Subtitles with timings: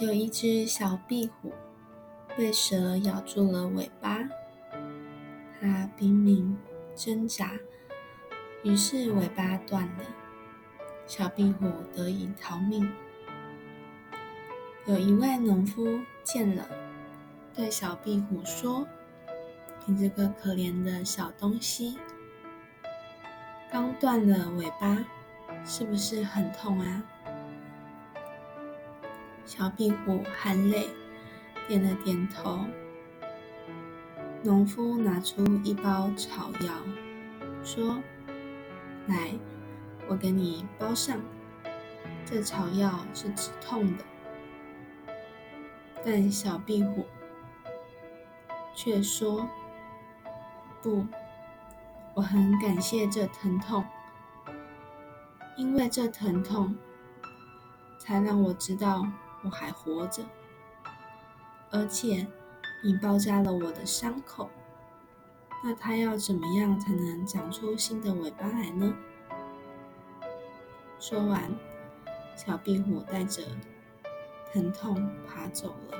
[0.00, 1.52] 有一只小壁虎
[2.34, 4.18] 被蛇咬住了尾巴，
[5.60, 6.56] 它拼命
[6.94, 7.52] 挣扎，
[8.62, 10.04] 于是尾巴断了，
[11.06, 12.90] 小壁虎得以逃命。
[14.86, 16.66] 有一位农夫见了，
[17.54, 18.88] 对小壁虎说
[19.84, 21.98] ：“你这个可怜的小东西，
[23.70, 25.04] 刚断了尾巴，
[25.62, 27.02] 是不是很痛啊？”
[29.50, 30.88] 小壁虎含泪
[31.66, 32.60] 点了点头。
[34.44, 36.72] 农夫拿出一包草药，
[37.64, 38.00] 说
[39.08, 39.32] ：“来，
[40.06, 41.20] 我给你包上。
[42.24, 44.04] 这草药是止痛的。”
[46.06, 47.04] 但小壁虎
[48.72, 49.48] 却说
[50.80, 51.04] ：“不，
[52.14, 53.84] 我很感谢这疼痛，
[55.56, 56.76] 因为这疼痛
[57.98, 59.04] 才让我知道。”
[59.42, 60.22] 我还活着，
[61.70, 62.26] 而且
[62.82, 64.50] 你包扎了我的伤口。
[65.62, 68.94] 那它要怎么样才能长出新的尾巴来呢？
[70.98, 71.54] 说完，
[72.34, 73.42] 小壁虎带着
[74.52, 75.98] 疼痛爬走了。